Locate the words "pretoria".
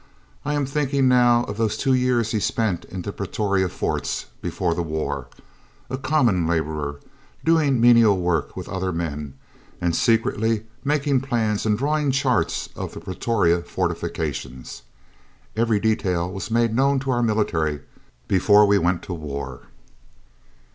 3.13-3.69, 12.99-13.61